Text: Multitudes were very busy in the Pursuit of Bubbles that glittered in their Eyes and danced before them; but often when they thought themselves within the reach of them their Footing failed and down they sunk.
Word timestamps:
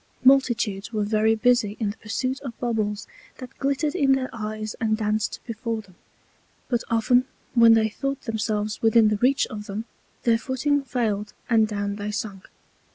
Multitudes 0.23 0.91
were 0.91 1.03
very 1.03 1.35
busy 1.35 1.77
in 1.79 1.91
the 1.91 1.97
Pursuit 1.97 2.41
of 2.41 2.59
Bubbles 2.59 3.05
that 3.37 3.55
glittered 3.59 3.93
in 3.93 4.13
their 4.13 4.31
Eyes 4.33 4.75
and 4.81 4.97
danced 4.97 5.39
before 5.45 5.81
them; 5.83 5.93
but 6.69 6.83
often 6.89 7.25
when 7.53 7.75
they 7.75 7.89
thought 7.89 8.21
themselves 8.21 8.81
within 8.81 9.09
the 9.09 9.17
reach 9.17 9.45
of 9.51 9.67
them 9.67 9.85
their 10.23 10.39
Footing 10.39 10.81
failed 10.81 11.33
and 11.51 11.67
down 11.67 11.97
they 11.97 12.09
sunk. 12.09 12.49